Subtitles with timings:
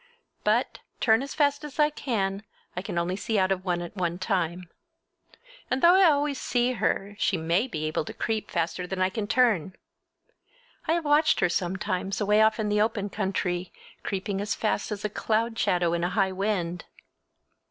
[0.43, 2.41] But, turn as fast as I can,
[2.75, 4.67] I can only see out of one at one time.
[5.69, 9.11] And though I always see her she may be able to creep faster than I
[9.11, 9.75] can turn!
[10.87, 15.05] I have watched her sometimes away off in the open country, creeping as fast as
[15.05, 16.85] a cloud shadow in a high wind.